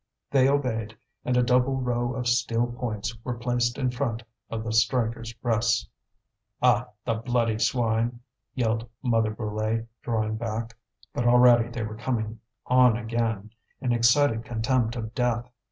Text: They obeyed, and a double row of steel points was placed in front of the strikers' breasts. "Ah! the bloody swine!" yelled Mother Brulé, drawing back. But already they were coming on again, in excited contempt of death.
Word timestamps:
They 0.31 0.49
obeyed, 0.49 0.97
and 1.23 1.37
a 1.37 1.43
double 1.43 1.79
row 1.79 2.15
of 2.15 2.27
steel 2.27 2.65
points 2.65 3.15
was 3.23 3.37
placed 3.39 3.77
in 3.77 3.91
front 3.91 4.23
of 4.49 4.63
the 4.63 4.71
strikers' 4.73 5.31
breasts. 5.33 5.87
"Ah! 6.59 6.87
the 7.05 7.13
bloody 7.13 7.59
swine!" 7.59 8.21
yelled 8.55 8.89
Mother 9.03 9.29
Brulé, 9.29 9.85
drawing 10.01 10.37
back. 10.37 10.75
But 11.13 11.27
already 11.27 11.69
they 11.69 11.83
were 11.83 11.97
coming 11.97 12.39
on 12.65 12.97
again, 12.97 13.51
in 13.79 13.91
excited 13.91 14.43
contempt 14.43 14.95
of 14.95 15.13
death. 15.13 15.47